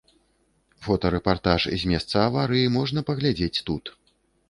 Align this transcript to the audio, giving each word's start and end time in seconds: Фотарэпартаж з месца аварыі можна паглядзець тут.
Фотарэпартаж 0.85 1.61
з 1.83 1.93
месца 1.93 2.15
аварыі 2.29 2.75
можна 2.81 2.99
паглядзець 3.11 3.55
тут. 3.73 3.83